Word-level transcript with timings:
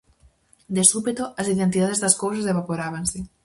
De 0.75 0.83
súpeto, 0.91 1.23
as 1.39 1.47
identidades 1.55 2.01
das 2.03 2.17
cousas 2.21 2.49
evaporábanse. 2.53 3.19